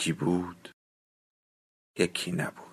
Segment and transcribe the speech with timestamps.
[0.00, 0.70] یکی بود
[1.98, 2.66] یکی نبود.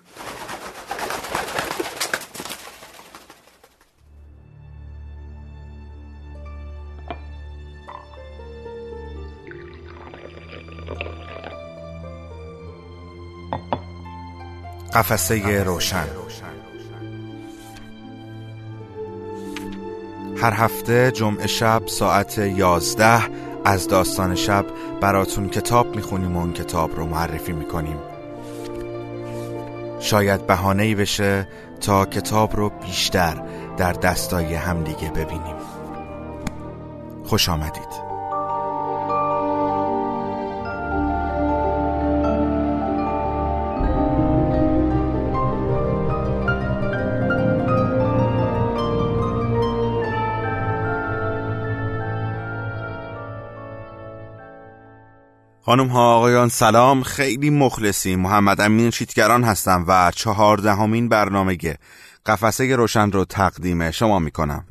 [14.94, 16.27] قفسه روشن.
[20.40, 23.22] هر هفته جمعه شب ساعت یازده
[23.64, 24.66] از داستان شب
[25.00, 27.96] براتون کتاب می‌خونیم و اون کتاب رو معرفی می‌کنیم.
[30.00, 31.48] شاید بهانه بشه
[31.80, 33.42] تا کتاب رو بیشتر
[33.76, 35.56] در دستای همدیگه ببینیم.
[37.24, 38.07] خوش آمدید.
[55.68, 57.02] خانم ها آقایان سلام.
[57.02, 61.56] خیلی مخلصی محمد امین چیتگران هستم و چهاردهمین برنامه
[62.26, 64.64] قفسه روشن رو تقدیم شما می‌کنم.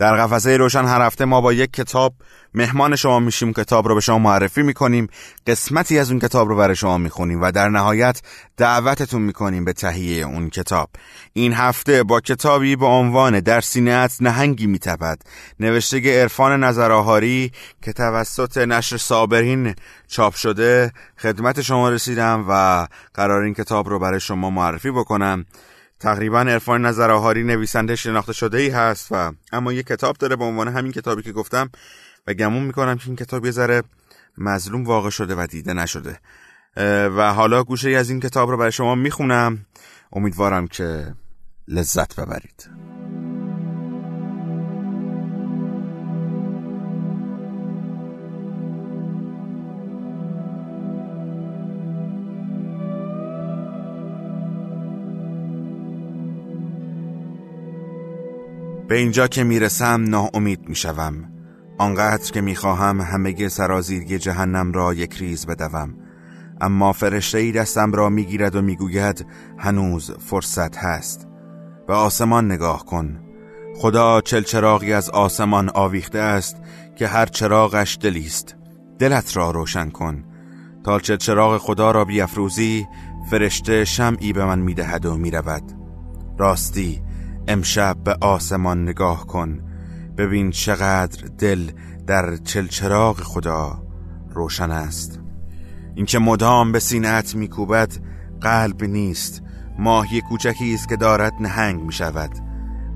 [0.00, 2.14] در قفسه روشن هر هفته ما با یک کتاب
[2.54, 5.08] مهمان شما میشیم کتاب رو به شما معرفی می‌کنیم
[5.46, 8.22] قسمتی از اون کتاب رو برای شما می‌خونیم و در نهایت
[8.56, 10.90] دعوتتون می‌کنیم به تهیه اون کتاب.
[11.32, 15.22] این هفته با کتابی به عنوان در سینهت نهنگی میتپد.
[15.60, 17.52] نوشته عرفان نظرآهاری
[17.82, 19.74] که توسط نشر صابرین
[20.08, 25.46] چاپ شده خدمت شما رسیدم و قرار این کتاب رو برای شما معرفی بکنم.
[26.00, 30.68] تقریبا عرفان نظرآهاری نویسنده شناخته شده ای هست و اما یه کتاب داره به عنوان
[30.68, 31.70] همین کتابی که گفتم
[32.26, 33.82] و گمون می‌کنم که این کتاب یه ذره
[34.38, 36.20] مظلوم واقع شده و دیده نشده.
[37.16, 39.66] و حالا گوشه ای از این کتاب رو برای شما می‌خونم.
[40.12, 41.14] امیدوارم که
[41.68, 42.89] لذت ببرید.
[58.90, 61.24] به اینجا که می‌رسم ناامید می‌شوم.
[61.78, 65.94] آنقدر که می‌خواهم همه سرازیری جهنم را یک ریز بدوم.
[66.60, 69.26] اما فرشته ای دستم را می‌گیرد و می‌گوید
[69.58, 71.28] هنوز فرصت هست.
[71.86, 73.20] به آسمان نگاه کن.
[73.76, 76.56] خدا چل چراغی از آسمان آویخته است
[76.96, 78.56] که هر چراغش دلیست
[78.98, 80.24] دلت را روشن کن.
[80.84, 82.86] تا چل چراغ خدا را بیافروزی
[83.30, 85.72] فرشته شمعی به من می‌دهد و می‌رود.
[86.38, 87.02] راستی
[87.48, 89.60] امشب به آسمان نگاه کن
[90.16, 91.70] ببین چقدر دل
[92.06, 93.82] در چلچراغ خدا
[94.30, 95.20] روشن است.
[95.94, 97.92] اینکه مدام به سینت میکوبد
[98.40, 99.42] قلب نیست.
[99.78, 102.30] ماهی کوچکی است که دارد نهنگ می شود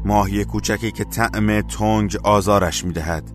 [0.04, 3.30] ماهی کوچکی که طعم تنگ آزارش می دهد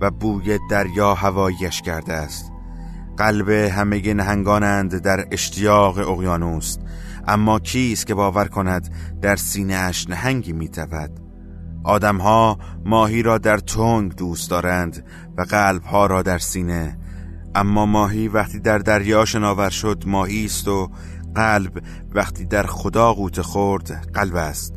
[0.00, 2.52] و بوی دریا هواییش کرده است.
[3.16, 6.76] قلب همه نهنگانند در اشتیاق اقیانوس.
[7.28, 11.20] اما کیست که باور کند در سینه اش نهنگی میتود
[11.84, 15.04] آدمها ماهی را در تنگ دوست دارند
[15.38, 16.98] و قلبها را در سینه.
[17.54, 20.90] اما ماهی وقتی در دریا شناور شد ماهی است و
[21.34, 21.82] قلب
[22.14, 24.74] وقتی در خدا قوت خورد قلب است.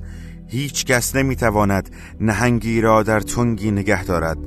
[0.47, 1.89] هیچ کس نمی‌تواند
[2.19, 4.37] نهنگی را در تنگی نگه دارد.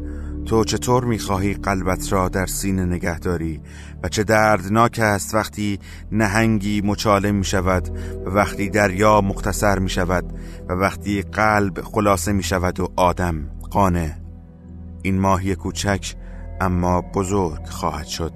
[0.46, 3.60] تو چطور می‌خواهی قلبت را در سینه نگه داری؟
[4.02, 5.78] و چه دردناک است وقتی
[6.12, 10.38] نهنگی مچاله می شود و وقتی دریا مختصر می شود
[10.68, 14.22] و وقتی قلب خلاصه می شود و آدم قانه
[15.02, 16.14] این ماهی کوچک
[16.60, 18.32] اما بزرگ خواهد شد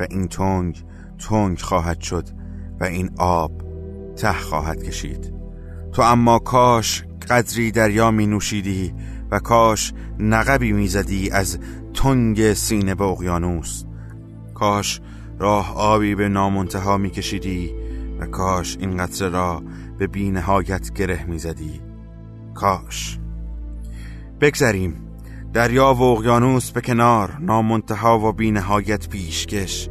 [0.00, 0.84] و این تنگ
[1.28, 2.28] تنگ خواهد شد
[2.80, 3.52] و این آب
[4.16, 5.34] ته خواهد کشید.
[5.92, 8.94] تو اما کاش قدری دریا می نوشیدی
[9.30, 11.58] و کاش نقبی می‌زدی از
[11.94, 13.84] تنگ سینه به اقیانوس.
[14.54, 15.00] کاش
[15.38, 17.70] راه آبی به نامنتها میکشیدی
[18.20, 19.62] و کاش این قطره را
[19.98, 21.80] به بینهایت گره می‌زدی.
[22.54, 23.18] کاش.
[24.40, 24.94] بگذریم.
[25.52, 29.88] دریا و اقیانوس به کنار نامنتها و بینهایت پیشکش.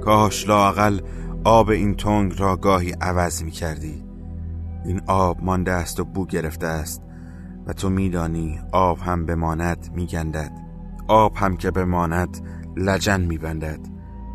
[0.00, 1.00] کاش لاقل
[1.44, 4.02] آب این تنگ را گاهی عوض می کردی
[4.84, 7.02] این آب مانده است و بو گرفته است.
[7.66, 10.52] و تو میدانی آب هم بماند میگندد
[11.08, 12.40] آب هم که بماند
[12.76, 13.80] لجن میبندد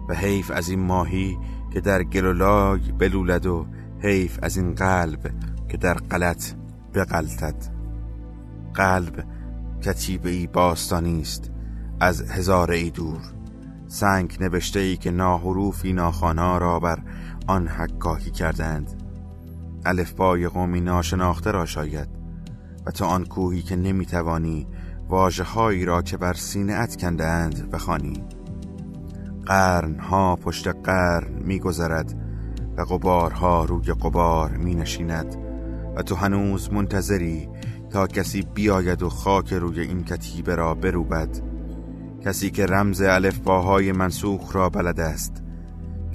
[0.10, 1.38] و حیف از این ماهی
[1.74, 3.66] که در گلولای بلولد و
[4.00, 5.32] حیف از این قلب
[5.70, 6.54] که در غلط
[6.94, 7.56] بغلتد
[8.74, 9.24] قلب
[9.82, 11.52] کتیبه ای باستانی است
[12.00, 13.22] از هزار ای دور.
[13.88, 17.00] سنگ نوشته ای که ناحروفی ناخانا را بر
[17.48, 19.04] آن حکاکی کردند.
[19.86, 22.17] الفبای قومی ناشناخته را شاید.
[22.88, 24.68] و تو آن کوهی که نمی‌توانی
[25.10, 28.24] واجه هایی را که بر سینه ات کندند بخوانی.
[29.46, 32.22] قرن ها پشت قرن میگذرد
[32.78, 35.36] و قبارها روی قبار می نشیند
[35.96, 37.50] و تو هنوز منتظری
[37.90, 41.40] تا کسی بیاید و خاک روی این کتیبه را بروبد.
[42.26, 45.44] کسی که رمز الفباهای منسوخ را بلد است.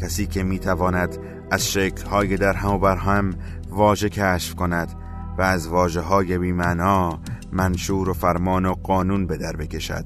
[0.00, 1.18] کسی که می‌تواند
[1.50, 3.30] از شکلهای در هم و بر هم
[3.70, 5.01] واژه کشف کند
[5.38, 7.20] و از واجه های بیمعنا
[7.52, 10.04] منشور و فرمان و قانون به در بکشد.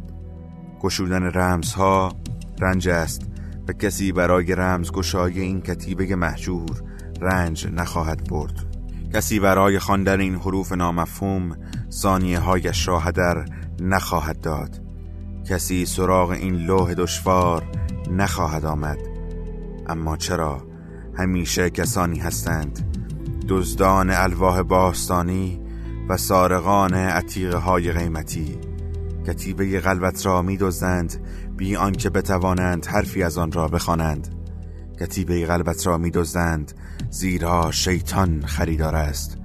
[0.81, 2.13] گشودن رمزها
[2.61, 3.23] رنج است
[3.69, 6.83] و کسی برای رمز گشای این کتیبه محجور
[7.21, 8.67] رنج نخواهد برد.
[9.15, 11.57] کسی برای خواندن این حروف نامفهوم
[11.91, 13.45] ثانیه هایش را هدر
[13.81, 14.81] نخواهد داد.
[15.49, 17.63] کسی سراغ این لوح دشوار
[18.11, 18.99] نخواهد آمد.
[19.87, 20.67] اما چرا
[21.19, 22.96] همیشه کسانی هستند
[23.49, 25.61] دزدان الواح باستانی
[26.09, 28.59] و سارقان عتیقه های قیمتی.
[29.27, 31.17] کتیبه قلبت را می دزدند
[31.57, 34.29] بی آنکه بتوانند حرفی از آن را بخوانند.
[35.01, 36.73] کتیبه قلبت را می دزدند
[37.11, 39.39] زیرا شیطان خریدار است.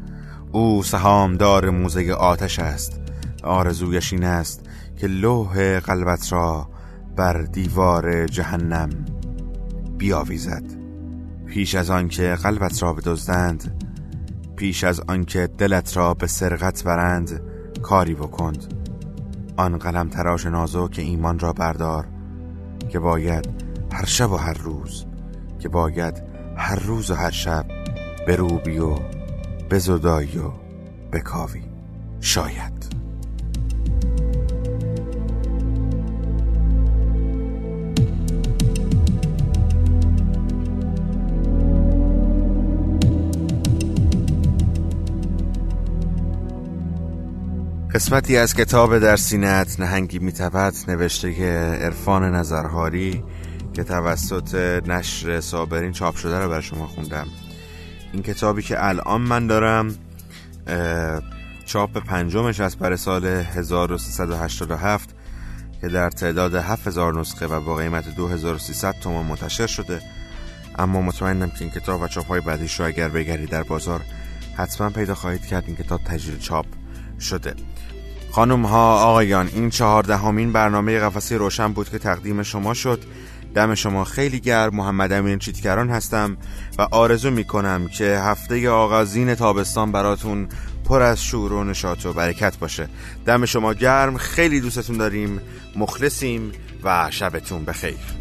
[0.51, 3.01] او سهامدار موزه آتش است.
[3.43, 4.65] آرزویش این است
[4.97, 6.69] که لوح قلبت را
[7.15, 8.89] بر دیوار جهنم
[9.97, 10.63] بیاویزد.
[11.47, 13.80] پیش از آنکه قلبت را بدزدند
[14.61, 17.41] پیش از آنکه دلت را به سرقت برند
[17.81, 18.73] کاری بکند.
[19.57, 20.45] آن قلم تراش
[20.91, 22.07] که ایمان را بردار
[22.89, 23.49] که باید
[23.91, 25.05] هر شب و هر روز
[25.59, 26.23] که باید
[26.57, 27.65] هر روز و هر شب
[28.27, 28.95] بروبی و
[29.71, 30.51] بزدایی و
[31.11, 31.63] بکاوی
[32.19, 33.00] شاید.
[47.93, 51.29] قسمتی از کتاب در سینت نهنگی میتبت نوشته
[51.81, 53.23] عرفان نظرهاری
[53.73, 54.55] که توسط
[54.87, 57.27] نشر صابرین چاپ شده رو برای شما خوندم.
[58.13, 59.95] این کتابی که الان من دارم
[61.65, 65.09] چاپ پنجمش از برای سال 1387
[65.81, 70.01] که در تعداد 7000 نسخه و با قیمت 2300 تومان منتشر شده.
[70.79, 74.01] اما مطمئنم که این کتاب و چاپ های بعدیش رو اگر بگردید در بازار
[74.57, 75.63] حتما پیدا خواهید کرد.
[75.67, 76.65] این کتاب تجدید چاپ
[77.21, 77.53] شده.
[78.31, 83.03] خانم ها آقایان این چهاردهمین برنامه قفسه روشن بود که تقدیم شما شد.
[83.55, 84.75] دم شما خیلی گرم.
[84.75, 86.37] محمد امین چیتکران هستم
[86.77, 90.47] و آرزو می کنم که هفته آغازین تابستان براتون
[90.85, 92.89] پر از شور و نشاط و برکت باشه.
[93.25, 94.17] دم شما گرم.
[94.17, 95.41] خیلی دوستتون داریم.
[95.75, 96.51] مخلصیم
[96.83, 98.20] و شبتون بخیر.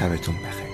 [0.00, 0.69] شبتون بخیر.